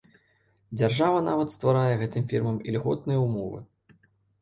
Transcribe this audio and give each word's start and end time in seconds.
Дзяржава 0.81 1.19
нават 1.27 1.53
стварае 1.57 1.93
гэтым 2.01 2.27
фірмам 2.35 2.61
ільготныя 2.73 3.19
ўмовы. 3.29 3.65